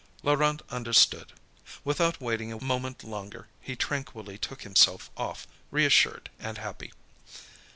Laurent 0.23 0.63
understood. 0.71 1.31
Without 1.83 2.19
waiting 2.19 2.51
a 2.51 2.59
moment 2.63 3.03
longer, 3.03 3.45
he 3.59 3.75
tranquilly 3.75 4.35
took 4.35 4.63
himself 4.63 5.11
off 5.15 5.45
reassured 5.69 6.31
and 6.39 6.57
happy. 6.57 6.91